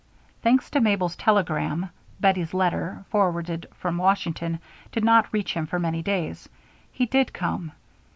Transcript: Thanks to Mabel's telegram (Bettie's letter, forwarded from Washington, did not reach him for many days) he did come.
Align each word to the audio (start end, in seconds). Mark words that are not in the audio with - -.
Thanks 0.41 0.71
to 0.71 0.81
Mabel's 0.81 1.15
telegram 1.15 1.91
(Bettie's 2.19 2.55
letter, 2.55 3.05
forwarded 3.11 3.67
from 3.75 3.99
Washington, 3.99 4.57
did 4.91 5.05
not 5.05 5.31
reach 5.31 5.53
him 5.53 5.67
for 5.67 5.77
many 5.77 6.01
days) 6.01 6.49
he 6.91 7.05
did 7.05 7.31
come. 7.33 7.71